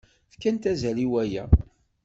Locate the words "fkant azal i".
0.33-1.07